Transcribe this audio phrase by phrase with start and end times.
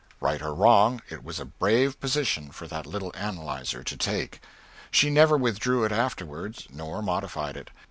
[0.19, 4.39] Right or wrong, it was a brave position for that little analyser to take.
[4.89, 7.69] She never withdrew it afterward, nor modified it.